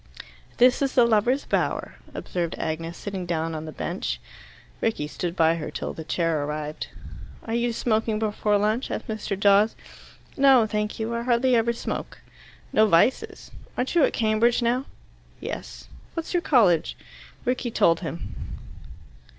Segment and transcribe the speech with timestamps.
[0.57, 4.19] "This is the lovers' bower," observed Agnes, sitting down on the bench.
[4.81, 6.87] Rickie stood by her till the chair arrived.
[7.45, 9.39] "Are you smoking before lunch?" asked Mr.
[9.39, 9.75] Dawes.
[10.35, 11.13] "No, thank you.
[11.13, 12.17] I hardly ever smoke."
[12.73, 13.51] "No vices.
[13.77, 14.85] Aren't you at Cambridge now?"
[15.39, 16.97] "Yes." "What's your college?"
[17.45, 18.33] Rickie told him.